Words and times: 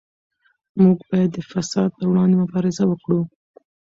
موږ 0.81 0.97
باید 1.09 1.29
د 1.33 1.37
فساد 1.51 1.89
پر 1.97 2.05
وړاندې 2.09 2.35
مبارزه 2.43 2.83
وکړو. 2.87 3.19